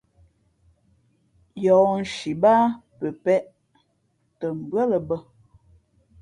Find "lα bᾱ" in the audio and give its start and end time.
4.91-5.17